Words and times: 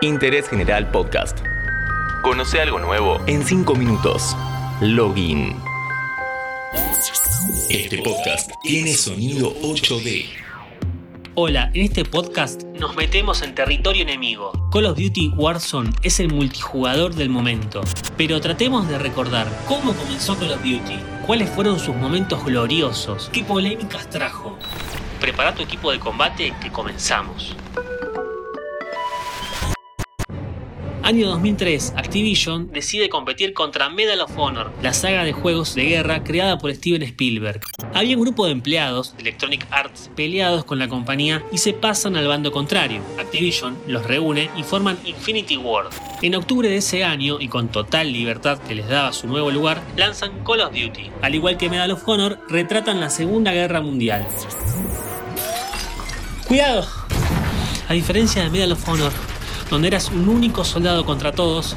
Interés 0.00 0.48
General 0.48 0.88
Podcast. 0.92 1.40
Conoce 2.22 2.60
algo 2.60 2.78
nuevo 2.78 3.18
en 3.26 3.44
5 3.44 3.74
minutos. 3.74 4.36
Login. 4.80 5.56
Este 7.68 7.98
podcast 8.02 8.52
tiene 8.62 8.94
sonido 8.94 9.52
8D. 9.60 10.26
Hola, 11.34 11.72
en 11.74 11.82
este 11.82 12.04
podcast 12.04 12.62
nos 12.78 12.94
metemos 12.94 13.42
en 13.42 13.56
territorio 13.56 14.02
enemigo. 14.02 14.52
Call 14.70 14.86
of 14.86 14.96
Duty 14.96 15.32
Warzone 15.36 15.90
es 16.04 16.20
el 16.20 16.32
multijugador 16.32 17.16
del 17.16 17.28
momento, 17.28 17.80
pero 18.16 18.40
tratemos 18.40 18.88
de 18.88 19.00
recordar 19.00 19.48
cómo 19.66 19.94
comenzó 19.94 20.38
Call 20.38 20.52
of 20.52 20.58
Duty, 20.58 21.00
cuáles 21.26 21.50
fueron 21.50 21.80
sus 21.80 21.96
momentos 21.96 22.44
gloriosos, 22.44 23.30
qué 23.32 23.42
polémicas 23.42 24.08
trajo. 24.08 24.56
Prepara 25.20 25.56
tu 25.56 25.62
equipo 25.62 25.90
de 25.90 25.98
combate 25.98 26.54
que 26.62 26.70
comenzamos. 26.70 27.56
Año 31.08 31.26
2003, 31.28 31.94
Activision 31.96 32.70
decide 32.70 33.08
competir 33.08 33.54
contra 33.54 33.88
Medal 33.88 34.20
of 34.20 34.36
Honor, 34.36 34.70
la 34.82 34.92
saga 34.92 35.24
de 35.24 35.32
juegos 35.32 35.74
de 35.74 35.86
guerra 35.86 36.22
creada 36.22 36.58
por 36.58 36.70
Steven 36.74 37.02
Spielberg. 37.02 37.62
Había 37.94 38.14
un 38.14 38.20
grupo 38.20 38.44
de 38.44 38.52
empleados 38.52 39.16
de 39.16 39.22
Electronic 39.22 39.66
Arts 39.70 40.10
peleados 40.14 40.66
con 40.66 40.78
la 40.78 40.86
compañía 40.86 41.42
y 41.50 41.56
se 41.56 41.72
pasan 41.72 42.14
al 42.14 42.28
bando 42.28 42.52
contrario. 42.52 43.00
Activision 43.18 43.78
los 43.86 44.04
reúne 44.04 44.50
y 44.54 44.64
forman 44.64 44.98
Infinity 45.06 45.56
Ward. 45.56 45.94
En 46.20 46.34
octubre 46.34 46.68
de 46.68 46.76
ese 46.76 47.04
año, 47.04 47.40
y 47.40 47.48
con 47.48 47.68
total 47.68 48.12
libertad 48.12 48.58
que 48.58 48.74
les 48.74 48.86
daba 48.86 49.14
su 49.14 49.28
nuevo 49.28 49.50
lugar, 49.50 49.80
lanzan 49.96 50.44
Call 50.44 50.60
of 50.60 50.74
Duty. 50.74 51.10
Al 51.22 51.34
igual 51.34 51.56
que 51.56 51.70
Medal 51.70 51.92
of 51.92 52.06
Honor, 52.06 52.38
retratan 52.50 53.00
la 53.00 53.08
Segunda 53.08 53.54
Guerra 53.54 53.80
Mundial. 53.80 54.26
¡Cuidado! 56.46 56.86
A 57.88 57.94
diferencia 57.94 58.42
de 58.42 58.50
Medal 58.50 58.72
of 58.72 58.86
Honor, 58.86 59.12
donde 59.70 59.88
eras 59.88 60.10
un 60.10 60.28
único 60.28 60.64
soldado 60.64 61.04
contra 61.04 61.32
todos, 61.32 61.76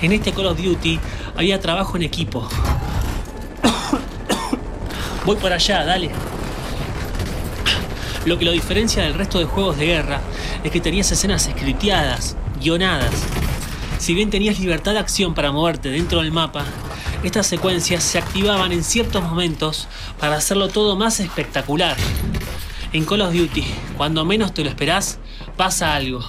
en 0.00 0.12
este 0.12 0.32
Call 0.32 0.46
of 0.46 0.62
Duty 0.62 1.00
había 1.36 1.60
trabajo 1.60 1.96
en 1.96 2.02
equipo. 2.02 2.48
Voy 5.24 5.36
por 5.36 5.52
allá, 5.52 5.84
dale. 5.84 6.10
Lo 8.24 8.38
que 8.38 8.44
lo 8.44 8.52
diferencia 8.52 9.02
del 9.02 9.14
resto 9.14 9.38
de 9.38 9.44
juegos 9.44 9.76
de 9.76 9.86
guerra 9.86 10.20
es 10.64 10.70
que 10.70 10.80
tenías 10.80 11.10
escenas 11.10 11.46
escriteadas, 11.46 12.36
guionadas. 12.60 13.12
Si 13.98 14.14
bien 14.14 14.30
tenías 14.30 14.58
libertad 14.58 14.92
de 14.92 14.98
acción 14.98 15.34
para 15.34 15.52
moverte 15.52 15.90
dentro 15.90 16.20
del 16.20 16.32
mapa, 16.32 16.64
estas 17.22 17.46
secuencias 17.46 18.04
se 18.04 18.18
activaban 18.18 18.72
en 18.72 18.84
ciertos 18.84 19.22
momentos 19.22 19.88
para 20.20 20.36
hacerlo 20.36 20.68
todo 20.68 20.96
más 20.96 21.18
espectacular. 21.20 21.96
En 22.92 23.04
Call 23.04 23.22
of 23.22 23.34
Duty, 23.34 23.64
cuando 23.96 24.24
menos 24.24 24.54
te 24.54 24.62
lo 24.62 24.70
esperás, 24.70 25.18
pasa 25.56 25.94
algo. 25.94 26.24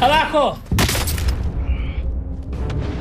¡Abajo! 0.00 0.56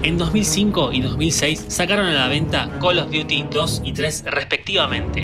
En 0.01 0.17
2005 0.17 0.93
y 0.93 1.01
2006 1.01 1.65
sacaron 1.67 2.07
a 2.07 2.13
la 2.13 2.27
venta 2.27 2.71
Call 2.81 2.97
of 2.97 3.11
Duty 3.11 3.45
2 3.51 3.81
y 3.85 3.93
3 3.93 4.23
respectivamente. 4.25 5.21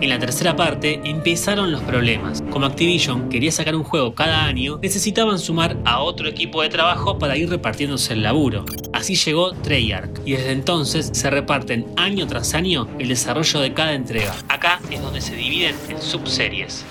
En 0.00 0.08
la 0.08 0.18
tercera 0.18 0.56
parte 0.56 1.00
empezaron 1.04 1.70
los 1.70 1.80
problemas. 1.82 2.42
Como 2.50 2.66
Activision 2.66 3.28
quería 3.28 3.52
sacar 3.52 3.76
un 3.76 3.84
juego 3.84 4.16
cada 4.16 4.46
año, 4.46 4.80
necesitaban 4.82 5.38
sumar 5.38 5.76
a 5.84 6.00
otro 6.00 6.28
equipo 6.28 6.60
de 6.60 6.70
trabajo 6.70 7.20
para 7.20 7.36
ir 7.36 7.48
repartiéndose 7.48 8.14
el 8.14 8.24
laburo. 8.24 8.64
Así 8.92 9.14
llegó 9.14 9.52
Treyarch 9.52 10.22
y 10.24 10.32
desde 10.32 10.50
entonces 10.50 11.10
se 11.12 11.30
reparten 11.30 11.86
año 11.96 12.26
tras 12.26 12.54
año 12.54 12.88
el 12.98 13.06
desarrollo 13.06 13.60
de 13.60 13.72
cada 13.72 13.92
entrega. 13.92 14.34
Acá 14.48 14.80
es 14.90 15.00
donde 15.00 15.20
se 15.20 15.36
dividen 15.36 15.76
en 15.88 16.02
subseries. 16.02 16.84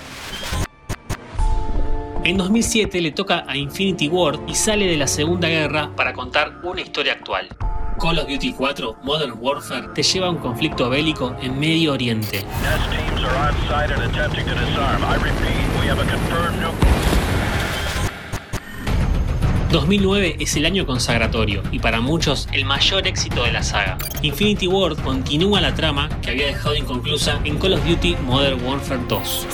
En 2.24 2.36
2007 2.36 3.00
le 3.00 3.10
toca 3.10 3.44
a 3.48 3.56
Infinity 3.56 4.06
Ward 4.06 4.42
y 4.46 4.54
sale 4.54 4.86
de 4.86 4.96
la 4.96 5.08
Segunda 5.08 5.48
Guerra 5.48 5.90
para 5.96 6.12
contar 6.12 6.60
una 6.62 6.80
historia 6.80 7.14
actual. 7.14 7.48
Call 8.00 8.20
of 8.20 8.28
Duty 8.28 8.52
4 8.52 8.98
Modern 9.02 9.34
Warfare 9.40 9.88
te 9.92 10.04
lleva 10.04 10.28
a 10.28 10.30
un 10.30 10.36
conflicto 10.36 10.88
bélico 10.88 11.34
en 11.42 11.58
Medio 11.58 11.92
Oriente. 11.92 12.44
2009 19.72 20.36
es 20.38 20.56
el 20.56 20.66
año 20.66 20.86
consagratorio 20.86 21.64
y 21.72 21.80
para 21.80 22.00
muchos 22.00 22.48
el 22.52 22.64
mayor 22.64 23.08
éxito 23.08 23.42
de 23.42 23.50
la 23.50 23.64
saga. 23.64 23.98
Infinity 24.22 24.68
Ward 24.68 25.02
continúa 25.02 25.60
la 25.60 25.74
trama 25.74 26.08
que 26.20 26.30
había 26.30 26.46
dejado 26.46 26.76
inconclusa 26.76 27.40
en 27.42 27.58
Call 27.58 27.72
of 27.72 27.84
Duty 27.84 28.14
Modern 28.24 28.64
Warfare 28.64 29.00
2. 29.08 29.46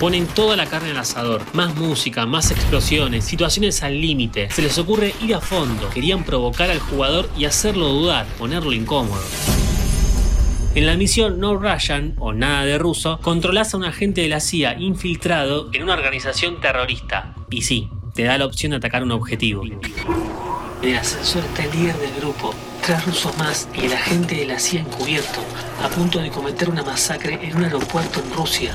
Ponen 0.00 0.26
toda 0.26 0.56
la 0.56 0.64
carne 0.64 0.92
al 0.92 0.96
asador, 0.96 1.42
más 1.52 1.76
música, 1.76 2.24
más 2.24 2.50
explosiones, 2.50 3.22
situaciones 3.22 3.82
al 3.82 4.00
límite. 4.00 4.48
Se 4.50 4.62
les 4.62 4.78
ocurre 4.78 5.14
ir 5.20 5.34
a 5.34 5.42
fondo, 5.42 5.90
querían 5.90 6.24
provocar 6.24 6.70
al 6.70 6.78
jugador 6.78 7.28
y 7.36 7.44
hacerlo 7.44 7.88
dudar, 7.88 8.24
ponerlo 8.38 8.72
incómodo. 8.72 9.22
En 10.74 10.86
la 10.86 10.96
misión 10.96 11.38
No 11.38 11.54
Russian, 11.54 12.14
o 12.18 12.32
nada 12.32 12.64
de 12.64 12.78
ruso, 12.78 13.18
controlas 13.20 13.74
a 13.74 13.76
un 13.76 13.84
agente 13.84 14.22
de 14.22 14.28
la 14.30 14.40
CIA 14.40 14.80
infiltrado 14.80 15.68
en 15.74 15.82
una 15.82 15.92
organización 15.92 16.62
terrorista. 16.62 17.34
Y 17.50 17.60
sí, 17.60 17.90
te 18.14 18.22
da 18.22 18.38
la 18.38 18.46
opción 18.46 18.70
de 18.70 18.78
atacar 18.78 19.02
un 19.02 19.12
objetivo. 19.12 19.66
En 19.66 20.88
el 20.88 20.96
ascensor 20.96 21.44
está 21.44 21.64
el 21.64 21.72
líder 21.72 21.98
del 21.98 22.14
grupo, 22.14 22.54
tres 22.80 23.04
rusos 23.04 23.36
más 23.36 23.68
y 23.74 23.84
el 23.84 23.92
agente 23.92 24.36
de 24.36 24.46
la 24.46 24.58
CIA 24.58 24.80
encubierto, 24.80 25.40
a 25.84 25.90
punto 25.90 26.20
de 26.20 26.30
cometer 26.30 26.70
una 26.70 26.84
masacre 26.84 27.38
en 27.42 27.54
un 27.54 27.64
aeropuerto 27.64 28.20
en 28.20 28.32
Rusia. 28.32 28.74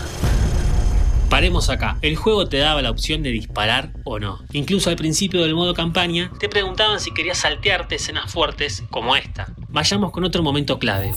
Paremos 1.35 1.69
acá. 1.69 1.97
El 2.01 2.15
juego 2.15 2.47
te 2.47 2.59
daba 2.59 2.81
la 2.81 2.89
opción 2.89 3.21
de 3.21 3.29
disparar 3.29 3.91
o 4.05 4.19
no. 4.19 4.39
Incluso 4.53 4.89
al 4.89 4.95
principio 4.95 5.41
del 5.41 5.53
modo 5.53 5.73
campaña 5.73 6.31
te 6.39 6.47
preguntaban 6.47 7.01
si 7.01 7.13
querías 7.13 7.39
saltearte 7.39 7.95
escenas 7.95 8.31
fuertes 8.31 8.85
como 8.89 9.17
esta. 9.17 9.53
Vayamos 9.67 10.13
con 10.13 10.23
otro 10.23 10.41
momento 10.43 10.79
clave. 10.79 11.11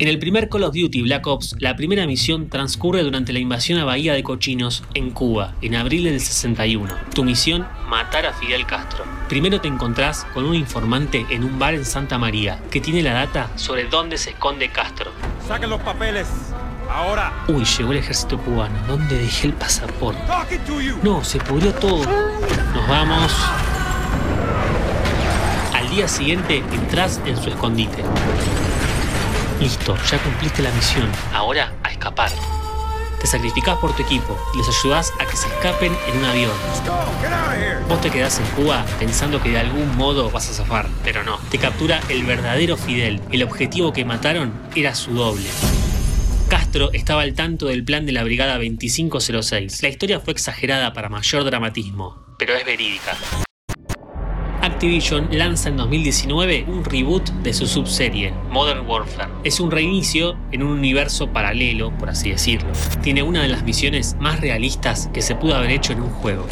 En 0.00 0.06
el 0.06 0.20
primer 0.20 0.48
Call 0.48 0.62
of 0.62 0.76
Duty 0.76 1.02
Black 1.02 1.26
Ops, 1.26 1.56
la 1.58 1.74
primera 1.74 2.06
misión 2.06 2.48
transcurre 2.48 3.02
durante 3.02 3.32
la 3.32 3.40
invasión 3.40 3.80
a 3.80 3.84
Bahía 3.84 4.12
de 4.12 4.22
Cochinos, 4.22 4.84
en 4.94 5.10
Cuba, 5.10 5.54
en 5.60 5.74
abril 5.74 6.04
del 6.04 6.20
61. 6.20 6.94
Tu 7.12 7.24
misión, 7.24 7.66
matar 7.88 8.24
a 8.24 8.32
Fidel 8.32 8.64
Castro. 8.64 9.04
Primero 9.28 9.60
te 9.60 9.66
encontrás 9.66 10.24
con 10.34 10.44
un 10.44 10.54
informante 10.54 11.26
en 11.30 11.42
un 11.42 11.58
bar 11.58 11.74
en 11.74 11.84
Santa 11.84 12.16
María, 12.16 12.60
que 12.70 12.80
tiene 12.80 13.02
la 13.02 13.12
data 13.12 13.50
sobre 13.56 13.86
dónde 13.86 14.18
se 14.18 14.30
esconde 14.30 14.68
Castro. 14.68 15.10
Saquen 15.48 15.68
los 15.68 15.80
papeles. 15.80 16.28
Ahora. 16.88 17.32
Uy, 17.48 17.64
llegó 17.64 17.90
el 17.90 17.98
ejército 17.98 18.38
cubano. 18.38 18.78
¿Dónde 18.86 19.18
dejé 19.18 19.48
el 19.48 19.54
pasaporte? 19.54 20.22
No, 21.02 21.24
se 21.24 21.40
pudrió 21.40 21.74
todo. 21.74 22.04
Nos 22.72 22.88
vamos. 22.88 23.34
Al 25.74 25.90
día 25.90 26.06
siguiente 26.06 26.58
entras 26.72 27.20
en 27.26 27.36
su 27.36 27.48
escondite. 27.48 28.04
Listo, 29.60 29.96
ya 30.10 30.18
cumpliste 30.18 30.62
la 30.62 30.70
misión. 30.70 31.10
Ahora 31.32 31.72
a 31.82 31.90
escapar. 31.90 32.30
Te 33.20 33.26
sacrificás 33.26 33.76
por 33.78 33.94
tu 33.96 34.02
equipo 34.02 34.38
y 34.54 34.58
les 34.58 34.68
ayudás 34.68 35.12
a 35.18 35.26
que 35.26 35.36
se 35.36 35.48
escapen 35.48 35.92
en 36.06 36.18
un 36.18 36.24
avión. 36.24 36.52
Vos 37.88 38.00
te 38.00 38.10
quedás 38.10 38.38
en 38.38 38.46
Cuba 38.54 38.86
pensando 39.00 39.42
que 39.42 39.50
de 39.50 39.58
algún 39.58 39.96
modo 39.96 40.30
vas 40.30 40.48
a 40.50 40.52
zafar, 40.52 40.86
pero 41.02 41.24
no. 41.24 41.38
Te 41.50 41.58
captura 41.58 42.00
el 42.08 42.24
verdadero 42.24 42.76
Fidel. 42.76 43.20
El 43.32 43.42
objetivo 43.42 43.92
que 43.92 44.04
mataron 44.04 44.52
era 44.76 44.94
su 44.94 45.12
doble. 45.12 45.48
Castro 46.48 46.90
estaba 46.92 47.22
al 47.22 47.34
tanto 47.34 47.66
del 47.66 47.84
plan 47.84 48.06
de 48.06 48.12
la 48.12 48.22
Brigada 48.22 48.54
2506. 48.54 49.82
La 49.82 49.88
historia 49.88 50.20
fue 50.20 50.32
exagerada 50.32 50.92
para 50.92 51.08
mayor 51.08 51.44
dramatismo, 51.44 52.24
pero 52.38 52.54
es 52.54 52.64
verídica. 52.64 53.16
Activision 54.78 55.28
lanza 55.32 55.70
en 55.70 55.76
2019 55.76 56.66
un 56.68 56.84
reboot 56.84 57.30
de 57.42 57.52
su 57.52 57.66
subserie, 57.66 58.32
Modern 58.48 58.86
Warfare. 58.86 59.28
Es 59.42 59.58
un 59.58 59.72
reinicio 59.72 60.38
en 60.52 60.62
un 60.62 60.70
universo 60.70 61.32
paralelo, 61.32 61.90
por 61.98 62.10
así 62.10 62.30
decirlo. 62.30 62.68
Tiene 63.02 63.24
una 63.24 63.42
de 63.42 63.48
las 63.48 63.64
misiones 63.64 64.14
más 64.20 64.40
realistas 64.40 65.10
que 65.12 65.20
se 65.20 65.34
pudo 65.34 65.56
haber 65.56 65.72
hecho 65.72 65.92
en 65.94 66.02
un 66.02 66.10
juego. 66.10 66.46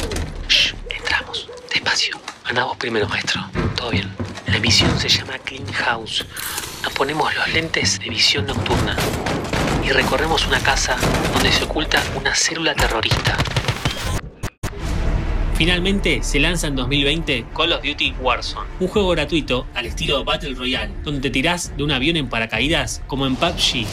Shh, 0.49 0.75
entramos, 0.89 1.49
despacio. 1.71 2.19
Andamos 2.43 2.75
primero, 2.75 3.07
maestro. 3.07 3.39
Todo 3.77 3.91
bien. 3.91 4.11
La 4.47 4.59
misión 4.59 4.99
se 4.99 5.07
llama 5.07 5.39
Clean 5.45 5.71
House. 5.71 6.25
Nos 6.83 6.91
ponemos 6.91 7.33
los 7.33 7.47
lentes 7.53 7.97
de 7.97 8.09
visión 8.09 8.45
nocturna 8.45 8.97
y 9.85 9.91
recorremos 9.91 10.45
una 10.47 10.59
casa 10.59 10.97
donde 11.33 11.49
se 11.49 11.63
oculta 11.63 12.03
una 12.13 12.35
célula 12.35 12.75
terrorista. 12.75 13.37
Finalmente 15.57 16.21
se 16.21 16.39
lanza 16.39 16.67
en 16.67 16.75
2020 16.75 17.45
Call 17.55 17.73
of 17.73 17.83
Duty 17.83 18.13
Warzone, 18.21 18.69
un 18.79 18.87
juego 18.87 19.09
gratuito 19.09 19.65
al 19.73 19.87
estilo 19.87 20.23
Battle 20.23 20.53
Royale, 20.53 20.93
donde 21.03 21.19
te 21.19 21.31
tirás 21.31 21.75
de 21.75 21.83
un 21.83 21.91
avión 21.91 22.15
en 22.15 22.29
paracaídas 22.29 23.01
como 23.07 23.25
en 23.25 23.35
PUBG. 23.35 23.87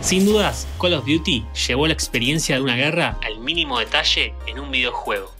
Sin 0.00 0.24
dudas, 0.24 0.66
Call 0.80 0.94
of 0.94 1.04
Duty 1.04 1.44
llevó 1.68 1.86
la 1.86 1.92
experiencia 1.92 2.56
de 2.56 2.62
una 2.62 2.76
guerra 2.76 3.18
al 3.22 3.40
mínimo 3.40 3.78
detalle 3.78 4.32
en 4.46 4.60
un 4.60 4.70
videojuego. 4.70 5.34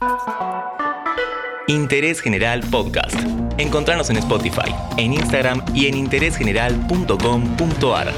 Interés 1.67 2.21
General 2.21 2.61
Podcast. 2.71 3.19
Encontrarnos 3.57 4.11
en 4.11 4.19
Spotify, 4.19 4.75
en 4.99 5.15
Instagram 5.15 5.65
y 5.75 5.87
en 5.87 5.97
interésgeneral.com.ar. 5.97 8.13